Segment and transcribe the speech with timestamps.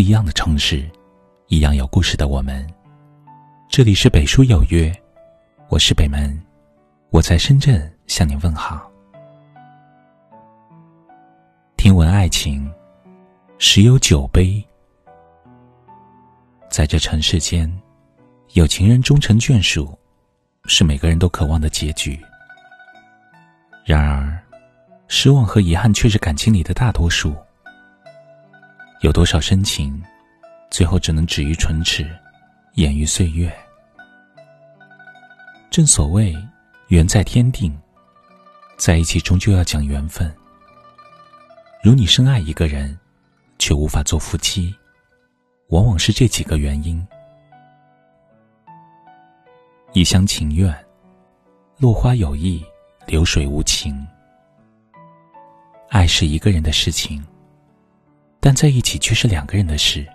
[0.00, 0.90] 不一样的城市，
[1.48, 2.66] 一样有故事的我们。
[3.68, 4.90] 这里是北书有约，
[5.68, 6.42] 我是北门，
[7.10, 8.90] 我在深圳向您问好。
[11.76, 12.66] 听闻爱情，
[13.58, 14.66] 时有酒杯。
[16.70, 17.70] 在这尘世间，
[18.54, 19.94] 有情人终成眷属，
[20.64, 22.18] 是每个人都渴望的结局。
[23.84, 24.42] 然而，
[25.08, 27.36] 失望和遗憾却是感情里的大多数。
[29.00, 30.02] 有多少深情，
[30.70, 32.06] 最后只能止于唇齿，
[32.74, 33.50] 掩于岁月。
[35.70, 36.36] 正所谓，
[36.88, 37.74] 缘在天定，
[38.76, 40.30] 在一起终究要讲缘分。
[41.82, 42.94] 如你深爱一个人，
[43.58, 44.74] 却无法做夫妻，
[45.68, 47.02] 往往是这几个原因：
[49.94, 50.74] 一厢情愿，
[51.78, 52.62] 落花有意，
[53.06, 54.06] 流水无情。
[55.88, 57.24] 爱是一个人的事情。
[58.40, 60.06] 但在一起却是两个人的事。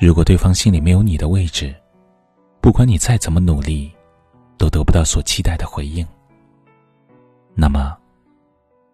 [0.00, 1.74] 如果对方心里没有你的位置，
[2.60, 3.90] 不管你再怎么努力，
[4.58, 6.06] 都得不到所期待的回应。
[7.54, 7.96] 那么，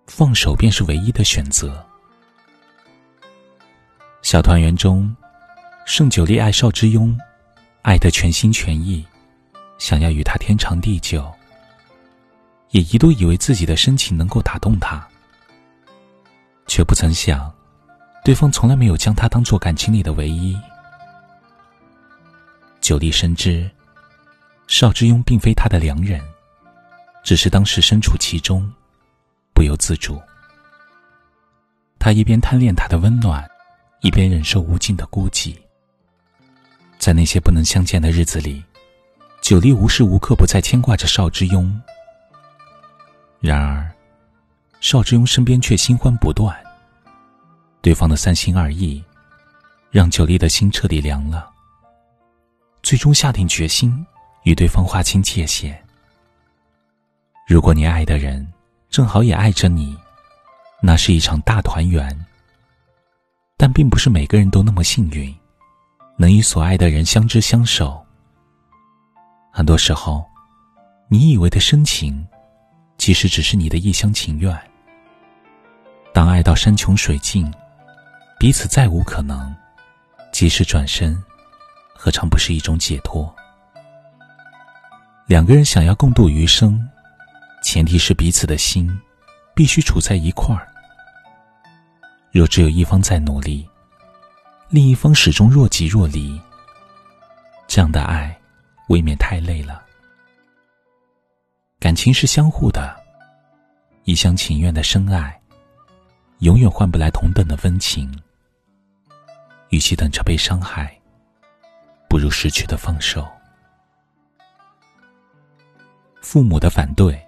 [0.07, 1.85] 放手便是唯一的选择。
[4.21, 5.17] 小团圆中，
[5.87, 7.17] 盛九莉爱邵之庸，
[7.81, 9.03] 爱得全心全意，
[9.79, 11.33] 想要与他天长地久，
[12.73, 15.03] 也一度以为自己的深情能够打动他，
[16.67, 17.51] 却不曾想。
[18.23, 20.59] 对方从来没有将他当做感情里的唯一。
[22.81, 23.69] 久立深知，
[24.67, 26.21] 邵之庸并非他的良人，
[27.23, 28.71] 只是当时身处其中，
[29.55, 30.21] 不由自主。
[31.99, 33.49] 他一边贪恋他的温暖，
[34.01, 35.55] 一边忍受无尽的孤寂。
[36.99, 38.63] 在那些不能相见的日子里，
[39.43, 41.71] 久立无时无刻不在牵挂着邵之庸。
[43.41, 43.91] 然而，
[44.81, 46.55] 邵之庸身边却新欢不断。
[47.83, 49.03] 对方的三心二意，
[49.91, 51.51] 让九莉的心彻底凉了。
[52.83, 54.07] 最终下定决心
[54.45, 55.83] 与对方划清界限。
[57.47, 58.47] 如果你爱的人
[58.91, 59.97] 正好也爱着你，
[60.83, 62.27] 那是一场大团圆。
[63.57, 65.35] 但并不是每个人都那么幸运，
[66.17, 68.03] 能与所爱的人相知相守。
[69.53, 70.25] 很多时候，
[71.09, 72.27] 你以为的深情，
[72.99, 74.55] 其实只是你的一厢情愿。
[76.13, 77.51] 当爱到山穷水尽。
[78.41, 79.55] 彼此再无可能，
[80.33, 81.23] 及时转身，
[81.95, 83.31] 何尝不是一种解脱？
[85.27, 86.89] 两个人想要共度余生，
[87.63, 88.91] 前提是彼此的心
[89.55, 90.67] 必须处在一块儿。
[92.31, 93.69] 若只有一方在努力，
[94.71, 96.41] 另一方始终若即若离，
[97.69, 98.35] 这样的爱
[98.89, 99.85] 未免太累了。
[101.79, 102.97] 感情是相互的，
[104.05, 105.39] 一厢情愿的深爱，
[106.39, 108.11] 永远换不来同等的温情。
[109.71, 110.97] 与其等着被伤害，
[112.09, 113.27] 不如失去的放手。
[116.21, 117.21] 父母的反对，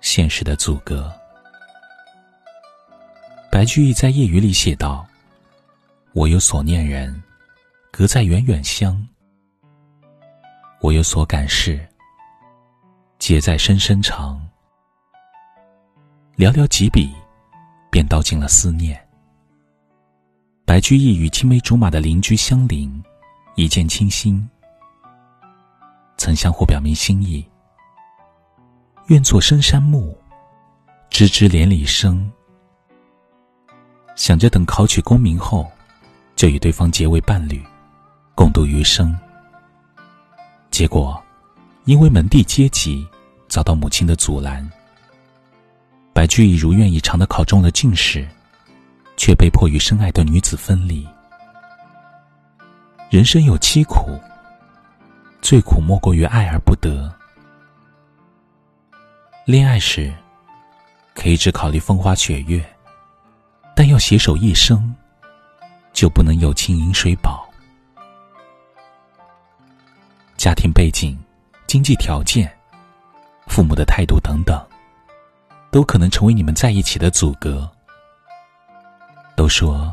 [0.00, 1.12] 现实的阻隔。
[3.50, 5.04] 白居易在《夜雨》里写道
[6.14, 7.20] ：“我有所念人，
[7.90, 8.94] 隔在远远乡；
[10.80, 11.84] 我有所感事，
[13.18, 14.40] 结在深深长。”
[16.38, 17.12] 寥寥几笔，
[17.90, 19.09] 便道尽了思念。
[20.70, 23.02] 白居易与青梅竹马的邻居相邻，
[23.56, 24.48] 一见倾心，
[26.16, 27.44] 曾相互表明心意。
[29.08, 30.16] 愿做深山木，
[31.10, 32.30] 枝枝连理生。
[34.14, 35.68] 想着等考取功名后，
[36.36, 37.60] 就与对方结为伴侣，
[38.36, 39.12] 共度余生。
[40.70, 41.20] 结果，
[41.84, 43.04] 因为门第阶级，
[43.48, 44.64] 遭到母亲的阻拦。
[46.12, 48.24] 白居易如愿以偿的考中了进士。
[49.20, 51.06] 却被迫与深爱的女子分离。
[53.10, 54.18] 人生有七苦，
[55.42, 57.12] 最苦莫过于爱而不得。
[59.44, 60.10] 恋爱时，
[61.14, 62.64] 可以只考虑风花雪月，
[63.76, 64.90] 但要携手一生，
[65.92, 67.46] 就不能有情饮水饱。
[70.38, 71.14] 家庭背景、
[71.66, 72.50] 经济条件、
[73.46, 74.66] 父母的态度等等，
[75.70, 77.70] 都可能成为你们在一起的阻隔。
[79.40, 79.90] 都说，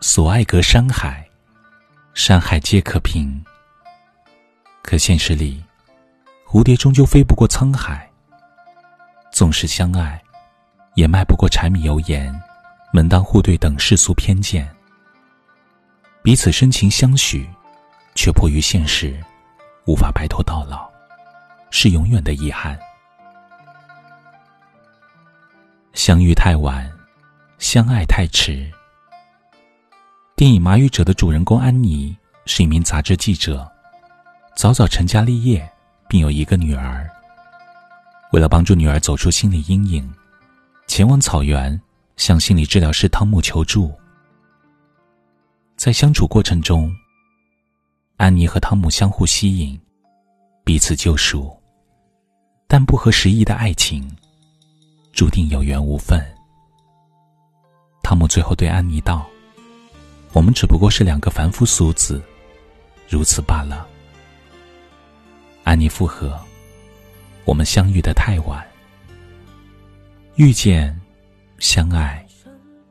[0.00, 1.28] 所爱隔山海，
[2.14, 3.44] 山海皆可平。
[4.82, 5.62] 可现实里，
[6.48, 8.10] 蝴蝶终究飞不过沧海。
[9.30, 10.18] 纵使相爱，
[10.94, 12.34] 也迈不过柴米油盐、
[12.90, 14.66] 门当户对等世俗偏见。
[16.22, 17.46] 彼此深情相许，
[18.14, 19.14] 却迫于现实，
[19.86, 20.90] 无法白头到老，
[21.70, 22.80] 是永远的遗憾。
[25.92, 26.90] 相遇太晚。
[27.58, 28.70] 相爱太迟，
[30.36, 32.16] 电影《马语者》的主人公安妮
[32.46, 33.70] 是一名杂志记者，
[34.56, 35.66] 早早成家立业，
[36.08, 37.08] 并有一个女儿。
[38.32, 40.12] 为了帮助女儿走出心理阴影，
[40.88, 41.80] 前往草原
[42.16, 43.92] 向心理治疗师汤姆求助。
[45.76, 46.94] 在相处过程中，
[48.16, 49.80] 安妮和汤姆相互吸引，
[50.64, 51.56] 彼此救赎。
[52.66, 54.10] 但不合时宜的爱情，
[55.12, 56.20] 注定有缘无分。
[58.04, 59.26] 汤姆最后对安妮道
[60.34, 62.22] ：“我们只不过是两个凡夫俗子，
[63.08, 63.88] 如此罢了。”
[65.64, 66.38] 安妮附和
[67.46, 68.62] ：“我们相遇的太晚，
[70.36, 70.94] 遇见、
[71.58, 72.24] 相爱、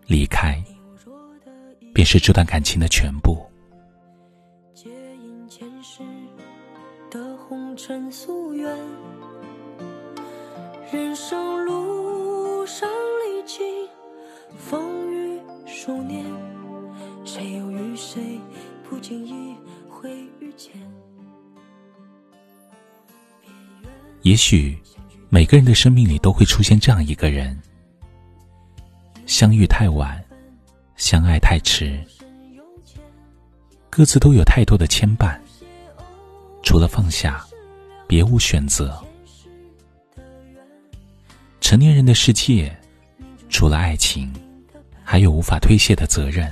[0.07, 0.61] 离开，
[1.93, 3.41] 便是这段感情的全部。”
[7.75, 8.77] 尘夙愿
[10.91, 13.65] 人生路上历经
[14.55, 14.92] 风
[15.85, 16.23] 数年，
[17.25, 18.39] 谁又与谁
[18.87, 19.53] 不经意
[19.89, 20.71] 会遇见？
[24.21, 24.77] 也许
[25.27, 27.61] 每个人的生命里都会出现这样一个人，
[29.25, 30.23] 相遇太晚，
[30.95, 32.01] 相爱太迟，
[33.89, 35.37] 各自都有太多的牵绊，
[36.61, 37.45] 除了放下，
[38.07, 39.03] 别无选择。
[41.59, 42.73] 成年人的世界，
[43.49, 44.33] 除了爱情，
[45.13, 46.51] 还有无法推卸的责任。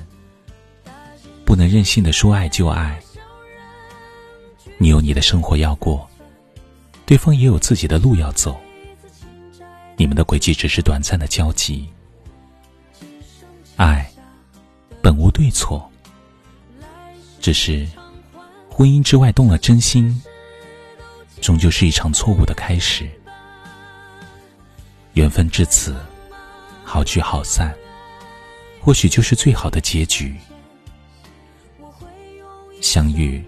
[1.43, 3.01] 不能任性的说爱就爱。
[4.77, 6.07] 你有你的生活要过，
[7.03, 8.55] 对方也有自己的路要走。
[9.97, 11.89] 你们的轨迹只是短暂的交集。
[13.77, 14.07] 爱，
[15.01, 15.91] 本无对错，
[17.39, 17.87] 只是
[18.69, 20.21] 婚姻之外动了真心，
[21.41, 23.09] 终究是一场错误的开始。
[25.13, 25.95] 缘分至此，
[26.83, 27.75] 好聚好散，
[28.83, 30.35] 或许就是最好的结局。
[32.81, 33.43] 相遇，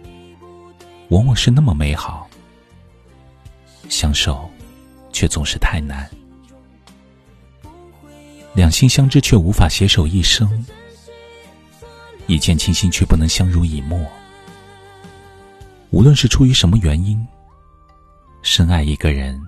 [1.09, 2.27] 往往是那么美好；
[3.89, 4.47] 相守，
[5.11, 6.07] 却总是太难。
[8.53, 10.47] 两心相知，却无法携手一生；
[12.27, 13.99] 一见倾心，却不能相濡以沫。
[15.89, 17.27] 无论是出于什么原因，
[18.43, 19.41] 深爱一个人，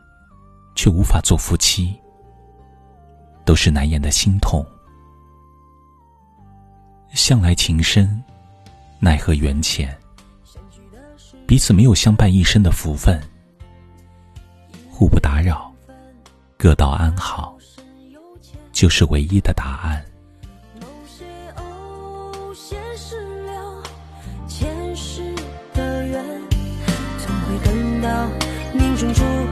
[0.74, 1.96] 却无法做夫妻。
[3.46, 4.66] 都是难言的心痛。
[7.14, 8.24] 向来情深，
[9.00, 9.96] 奈何缘浅。
[11.48, 13.22] 彼此没有相伴一生的福分，
[14.90, 15.72] 互不打扰，
[16.58, 17.56] 各道安好，
[18.72, 20.04] 就是唯一的答案。
[28.98, 29.45] 世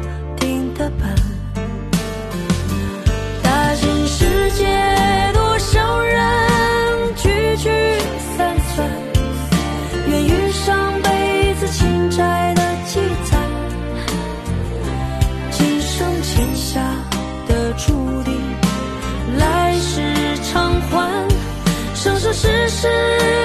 [22.34, 22.48] 事
[22.82, 23.43] 都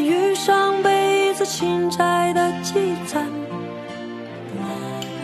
[0.00, 3.26] 与上辈子情债的积攒，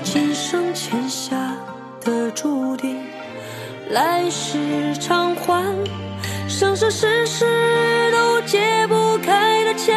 [0.02, 1.36] 今生欠下
[2.00, 2.96] 的注定，
[3.90, 5.62] 来世偿还，
[6.48, 9.96] 生生世世都解不开的牵